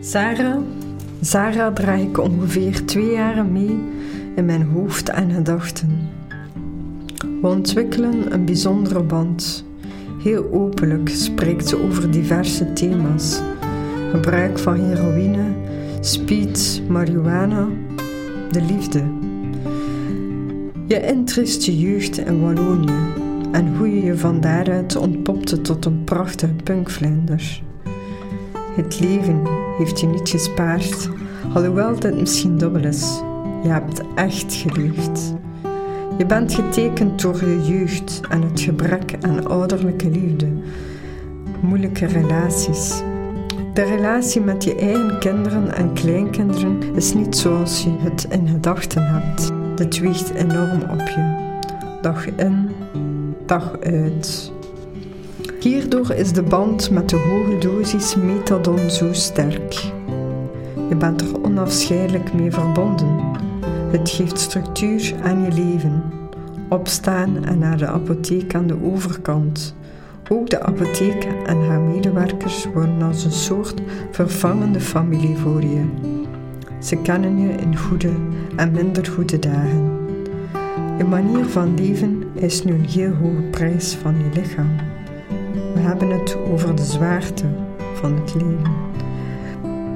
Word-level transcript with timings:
Sarah, 0.00 0.58
Sarah 1.20 1.74
draag 1.74 2.00
ik 2.00 2.18
ongeveer 2.18 2.84
twee 2.84 3.10
jaren 3.10 3.52
mee 3.52 3.78
in 4.36 4.44
mijn 4.44 4.62
hoofd 4.62 5.08
en 5.08 5.30
gedachten. 5.30 6.08
We 7.40 7.46
ontwikkelen 7.48 8.32
een 8.32 8.44
bijzondere 8.44 9.02
band. 9.02 9.64
Heel 10.22 10.52
openlijk 10.52 11.08
spreekt 11.08 11.68
ze 11.68 11.82
over 11.82 12.10
diverse 12.10 12.72
thema's. 12.72 13.40
Gebruik 14.10 14.58
van 14.58 14.74
heroïne, 14.74 15.44
speed, 16.00 16.82
marihuana, 16.88 17.68
de 18.50 18.62
liefde. 18.62 19.02
Je 20.86 21.06
interesse 21.06 21.78
jeugd 21.78 22.18
in 22.18 22.40
Wallonië 22.40 23.12
en 23.52 23.76
hoe 23.76 23.94
je 23.94 24.02
je 24.02 24.16
van 24.16 24.40
daaruit 24.40 24.96
ontpopte 24.96 25.60
tot 25.60 25.84
een 25.84 26.04
prachtige 26.04 26.54
punkvlinder. 26.64 27.62
Het 28.76 29.00
leven 29.00 29.42
heeft 29.78 30.00
je 30.00 30.06
niet 30.06 30.28
gespaard, 30.28 31.08
alhoewel 31.54 31.98
dit 31.98 32.20
misschien 32.20 32.58
dubbel 32.58 32.84
is. 32.84 33.20
Je 33.62 33.68
hebt 33.68 34.02
echt 34.14 34.54
geleefd. 34.54 35.34
Je 36.18 36.26
bent 36.26 36.54
getekend 36.54 37.22
door 37.22 37.44
je 37.44 37.62
jeugd 37.62 38.20
en 38.28 38.42
het 38.42 38.60
gebrek 38.60 39.14
aan 39.20 39.46
ouderlijke 39.46 40.10
liefde, 40.10 40.48
moeilijke 41.60 42.06
relaties. 42.06 43.02
De 43.72 43.82
relatie 43.82 44.40
met 44.40 44.64
je 44.64 44.74
eigen 44.74 45.18
kinderen 45.18 45.74
en 45.74 45.92
kleinkinderen 45.92 46.82
is 46.94 47.14
niet 47.14 47.36
zoals 47.36 47.84
je 47.84 47.90
het 47.98 48.26
in 48.30 48.48
gedachten 48.48 49.02
hebt. 49.02 49.52
Dit 49.74 49.98
weegt 49.98 50.30
enorm 50.30 50.82
op 50.82 51.00
je, 51.00 51.34
dag 52.02 52.26
in, 52.26 52.68
dag 53.46 53.78
uit. 53.80 54.52
Hierdoor 55.66 56.10
is 56.10 56.32
de 56.32 56.42
band 56.42 56.90
met 56.90 57.08
de 57.08 57.16
hoge 57.16 57.58
dosis 57.58 58.16
methadon 58.16 58.90
zo 58.90 59.12
sterk. 59.12 59.72
Je 60.88 60.96
bent 60.98 61.20
er 61.20 61.44
onafscheidelijk 61.44 62.32
mee 62.32 62.52
verbonden. 62.52 63.20
Het 63.90 64.10
geeft 64.10 64.38
structuur 64.38 65.14
aan 65.22 65.42
je 65.42 65.52
leven. 65.52 66.02
Opstaan 66.68 67.44
en 67.44 67.58
naar 67.58 67.76
de 67.76 67.86
apotheek 67.86 68.54
aan 68.54 68.66
de 68.66 68.76
overkant. 68.82 69.74
Ook 70.28 70.50
de 70.50 70.62
apotheek 70.62 71.28
en 71.46 71.66
haar 71.66 71.80
medewerkers 71.80 72.66
worden 72.74 73.02
als 73.02 73.24
een 73.24 73.30
soort 73.30 73.80
vervangende 74.10 74.80
familie 74.80 75.36
voor 75.36 75.62
je. 75.62 75.84
Ze 76.78 76.96
kennen 76.96 77.38
je 77.38 77.48
in 77.48 77.76
goede 77.76 78.10
en 78.56 78.72
minder 78.72 79.06
goede 79.06 79.38
dagen. 79.38 79.98
Je 80.98 81.04
manier 81.04 81.44
van 81.44 81.74
leven 81.74 82.22
is 82.34 82.64
nu 82.64 82.72
een 82.72 82.88
heel 82.88 83.12
hoge 83.12 83.42
prijs 83.50 83.94
van 83.94 84.14
je 84.16 84.40
lichaam. 84.40 84.95
We 85.76 85.82
hebben 85.82 86.10
het 86.10 86.36
over 86.52 86.76
de 86.76 86.84
zwaarte 86.84 87.44
van 87.94 88.14
het 88.14 88.34
leven. 88.34 88.72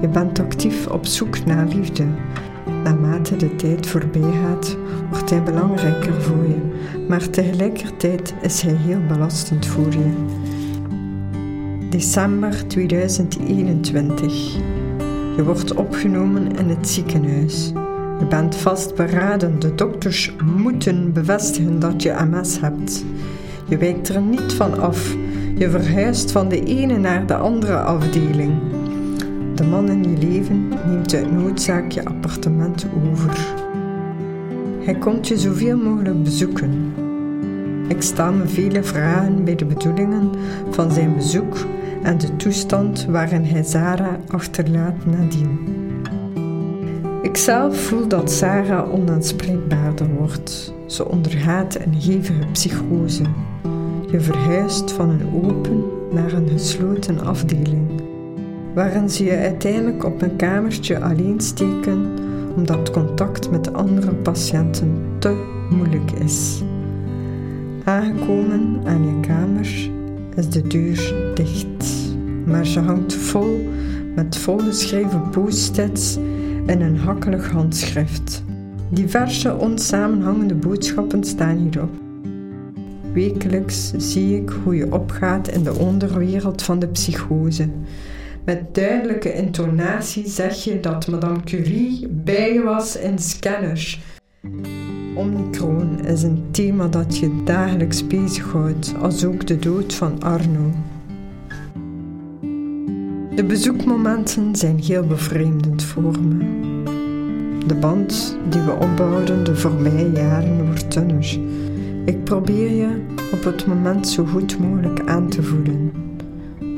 Je 0.00 0.08
bent 0.08 0.38
actief 0.38 0.86
op 0.86 1.06
zoek 1.06 1.44
naar 1.44 1.66
liefde. 1.66 2.04
Naarmate 2.84 3.36
de 3.36 3.56
tijd 3.56 3.86
voorbij 3.86 4.32
gaat, 4.42 4.76
wordt 5.10 5.30
hij 5.30 5.42
belangrijker 5.42 6.22
voor 6.22 6.46
je, 6.46 6.56
maar 7.08 7.30
tegelijkertijd 7.30 8.34
is 8.42 8.62
hij 8.62 8.74
heel 8.74 9.00
belastend 9.08 9.66
voor 9.66 9.92
je. 9.92 10.14
December 11.90 12.66
2021. 12.66 14.54
Je 15.36 15.44
wordt 15.44 15.74
opgenomen 15.74 16.56
in 16.56 16.68
het 16.68 16.88
ziekenhuis. 16.88 17.72
Je 18.18 18.26
bent 18.28 18.56
vastberaden. 18.56 19.58
De 19.58 19.74
dokters 19.74 20.34
moeten 20.56 21.12
bevestigen 21.12 21.78
dat 21.78 22.02
je 22.02 22.16
MS 22.30 22.60
hebt. 22.60 23.04
Je 23.68 23.76
wijkt 23.76 24.08
er 24.08 24.20
niet 24.20 24.52
van 24.52 24.80
af. 24.80 25.14
Je 25.54 25.70
verhuist 25.70 26.32
van 26.32 26.48
de 26.48 26.64
ene 26.64 26.96
naar 26.98 27.26
de 27.26 27.36
andere 27.36 27.78
afdeling. 27.78 28.52
De 29.54 29.64
man 29.64 29.88
in 29.88 30.02
je 30.02 30.26
leven 30.26 30.68
neemt 30.86 31.14
uit 31.14 31.32
noodzaak 31.32 31.90
je 31.90 32.04
appartement 32.04 32.86
over. 33.10 33.54
Hij 34.80 34.94
komt 34.94 35.28
je 35.28 35.38
zoveel 35.38 35.76
mogelijk 35.76 36.22
bezoeken. 36.22 36.92
Ik 37.88 38.02
stel 38.02 38.32
me 38.32 38.48
vele 38.48 38.82
vragen 38.82 39.44
bij 39.44 39.54
de 39.54 39.64
bedoelingen 39.64 40.30
van 40.70 40.92
zijn 40.92 41.14
bezoek 41.14 41.66
en 42.02 42.18
de 42.18 42.36
toestand 42.36 43.06
waarin 43.08 43.44
hij 43.44 43.62
Sarah 43.62 44.14
achterlaat 44.28 45.06
nadien. 45.06 45.58
Ikzelf 47.22 47.80
voel 47.80 48.08
dat 48.08 48.30
Sarah 48.30 48.92
onanspreekbaarder 48.92 50.08
wordt. 50.18 50.74
Ze 50.86 51.08
ondergaat 51.08 51.74
een 51.74 51.94
hevige 51.94 52.46
psychose. 52.52 53.22
Je 54.10 54.20
verhuist 54.20 54.92
van 54.92 55.08
een 55.08 55.44
open 55.44 55.84
naar 56.10 56.32
een 56.32 56.48
gesloten 56.48 57.20
afdeling, 57.20 58.02
waarin 58.74 59.10
ze 59.10 59.24
je 59.24 59.36
uiteindelijk 59.36 60.04
op 60.04 60.22
een 60.22 60.36
kamertje 60.36 61.00
alleen 61.00 61.40
steken 61.40 62.18
omdat 62.56 62.90
contact 62.90 63.50
met 63.50 63.72
andere 63.72 64.14
patiënten 64.14 65.02
te 65.18 65.44
moeilijk 65.70 66.10
is. 66.10 66.62
Aangekomen 67.84 68.80
aan 68.84 69.06
je 69.06 69.20
kamer 69.20 69.90
is 70.36 70.48
de 70.48 70.62
deur 70.62 71.32
dicht, 71.34 72.14
maar 72.46 72.66
ze 72.66 72.80
hangt 72.80 73.14
vol 73.14 73.68
met 74.14 74.36
volgeschreven 74.36 75.30
post-its 75.30 76.16
in 76.66 76.80
een 76.80 76.98
hakkelig 76.98 77.50
handschrift. 77.50 78.44
Diverse 78.88 79.56
onsamenhangende 79.56 80.54
boodschappen 80.54 81.24
staan 81.24 81.56
hierop. 81.56 82.09
Wekelijks 83.12 83.92
zie 83.96 84.36
ik 84.36 84.50
hoe 84.64 84.76
je 84.76 84.92
opgaat 84.92 85.48
in 85.48 85.62
de 85.62 85.74
onderwereld 85.74 86.62
van 86.62 86.78
de 86.78 86.88
psychose. 86.88 87.68
Met 88.44 88.74
duidelijke 88.74 89.34
intonatie 89.34 90.28
zeg 90.28 90.64
je 90.64 90.80
dat 90.80 91.08
Madame 91.08 91.42
Curie 91.44 92.08
bij 92.08 92.60
was 92.62 92.96
in 92.96 93.18
scanner. 93.18 93.98
Omicron 95.14 96.04
is 96.04 96.22
een 96.22 96.44
thema 96.50 96.88
dat 96.88 97.18
je 97.18 97.42
dagelijks 97.44 98.06
bezighoudt, 98.06 98.94
als 99.00 99.24
ook 99.24 99.46
de 99.46 99.58
dood 99.58 99.94
van 99.94 100.22
Arno. 100.22 100.72
De 103.34 103.44
bezoekmomenten 103.44 104.56
zijn 104.56 104.78
heel 104.78 105.06
bevreemdend 105.06 105.82
voor 105.82 106.20
me. 106.20 106.58
De 107.66 107.74
band 107.74 108.36
die 108.48 108.60
we 108.60 108.72
opbouwden 108.72 109.44
de 109.44 109.56
voorbije 109.56 110.10
jaren 110.10 110.66
wordt 110.66 110.92
dunner. 110.92 111.38
Ik 112.04 112.24
probeer 112.24 112.70
je 112.70 113.00
op 113.32 113.44
het 113.44 113.66
moment 113.66 114.08
zo 114.08 114.24
goed 114.24 114.58
mogelijk 114.58 115.00
aan 115.06 115.28
te 115.28 115.42
voelen. 115.42 115.92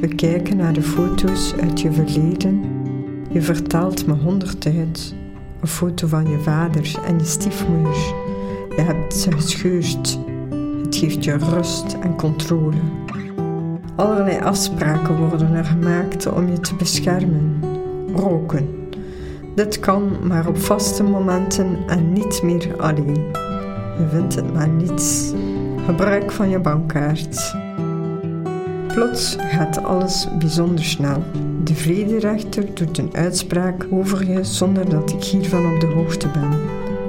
We 0.00 0.14
kijken 0.14 0.56
naar 0.56 0.72
de 0.72 0.82
foto's 0.82 1.54
uit 1.60 1.80
je 1.80 1.92
verleden. 1.92 2.64
Je 3.30 3.42
vertelt 3.42 4.06
me 4.06 4.12
honderdduit. 4.12 5.14
Een 5.60 5.68
foto 5.68 6.06
van 6.06 6.30
je 6.30 6.38
vader 6.38 6.94
en 7.06 7.18
je 7.18 7.24
stiefmoeder. 7.24 7.96
Je 8.76 8.82
hebt 8.82 9.14
ze 9.14 9.32
gescheurd. 9.32 10.18
Het 10.82 10.96
geeft 10.96 11.24
je 11.24 11.36
rust 11.36 11.96
en 12.02 12.16
controle. 12.16 12.76
Allerlei 13.96 14.40
afspraken 14.40 15.16
worden 15.16 15.54
er 15.54 15.64
gemaakt 15.64 16.32
om 16.32 16.48
je 16.48 16.60
te 16.60 16.74
beschermen. 16.74 17.60
Roken. 18.14 18.68
Dit 19.54 19.80
kan 19.80 20.26
maar 20.26 20.48
op 20.48 20.58
vaste 20.58 21.02
momenten 21.02 21.78
en 21.86 22.12
niet 22.12 22.42
meer 22.42 22.76
alleen. 22.76 23.49
Je 24.00 24.08
vindt 24.08 24.34
het 24.34 24.52
maar 24.52 24.68
niets. 24.68 25.32
Gebruik 25.84 26.30
van 26.30 26.48
je 26.48 26.58
bankkaart. 26.58 27.54
Plots 28.94 29.36
gaat 29.38 29.82
alles 29.82 30.28
bijzonder 30.38 30.84
snel. 30.84 31.22
De 31.64 31.74
vrederechter 31.74 32.74
doet 32.74 32.98
een 32.98 33.10
uitspraak 33.12 33.86
over 33.90 34.30
je 34.30 34.44
zonder 34.44 34.88
dat 34.88 35.10
ik 35.10 35.24
hiervan 35.24 35.74
op 35.74 35.80
de 35.80 35.86
hoogte 35.86 36.28
ben. 36.28 36.50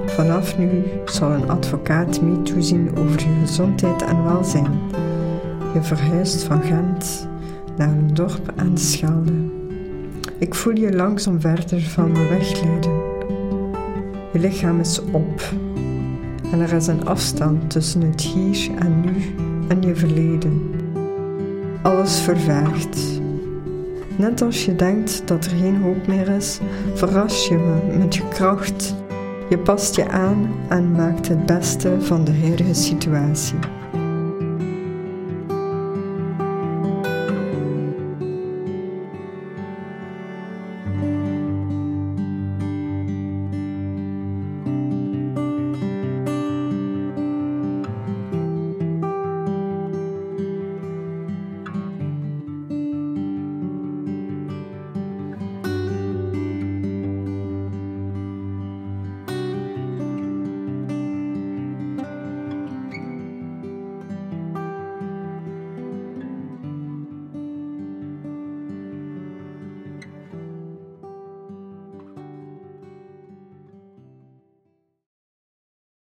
Vanaf 0.05 0.57
nu 0.57 0.83
zal 1.05 1.31
een 1.31 1.49
advocaat 1.49 2.21
mee 2.21 2.41
toezien 2.41 2.97
over 2.97 3.19
je 3.19 3.39
gezondheid 3.41 4.01
en 4.01 4.23
welzijn. 4.23 4.79
Je 5.73 5.81
verhuist 5.81 6.43
van 6.43 6.61
Gent 6.63 7.27
naar 7.77 7.89
een 7.89 8.13
dorp 8.13 8.53
aan 8.55 8.73
de 8.73 8.81
Schelde. 8.81 9.33
Ik 10.37 10.55
voel 10.55 10.75
je 10.75 10.95
langzaam 10.95 11.41
verder 11.41 11.81
van 11.81 12.11
me 12.11 12.27
wegleiden. 12.27 12.91
Je 14.33 14.39
lichaam 14.39 14.79
is 14.79 15.01
op 15.11 15.41
en 16.51 16.59
er 16.59 16.73
is 16.73 16.87
een 16.87 17.07
afstand 17.07 17.69
tussen 17.69 18.01
het 18.01 18.21
hier 18.21 18.69
en 18.79 19.01
nu 19.01 19.35
en 19.67 19.81
je 19.81 19.95
verleden. 19.95 20.71
Alles 21.81 22.19
vervaagt. 22.19 23.21
Net 24.15 24.41
als 24.41 24.65
je 24.65 24.75
denkt 24.75 25.21
dat 25.25 25.45
er 25.45 25.51
geen 25.51 25.81
hoop 25.81 26.07
meer 26.07 26.29
is, 26.29 26.59
verras 26.93 27.47
je 27.47 27.57
me 27.57 27.97
met 27.97 28.15
je 28.15 28.27
kracht. 28.27 28.95
Je 29.49 29.57
past 29.57 29.95
je 29.95 30.09
aan 30.09 30.49
en 30.69 30.91
maakt 30.91 31.27
het 31.27 31.45
beste 31.45 31.95
van 31.99 32.23
de 32.23 32.33
huidige 32.41 32.73
situatie. 32.73 33.80